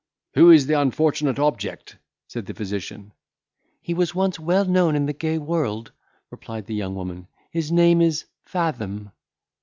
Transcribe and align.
"Who 0.33 0.49
is 0.49 0.65
the 0.65 0.81
unfortunate 0.81 1.37
object?" 1.37 1.97
said 2.27 2.47
the 2.47 2.55
physician. 2.55 3.11
"He 3.83 3.93
was 3.93 4.15
once 4.15 4.39
well 4.39 4.65
known 4.65 4.95
in 4.95 5.05
the 5.05 5.13
gay 5.13 5.37
world," 5.37 5.91
replied 6.31 6.65
the 6.65 6.73
young 6.73 6.95
woman; 6.95 7.27
"his 7.51 7.71
name 7.71 8.01
is 8.01 8.25
Fathom." 8.43 9.11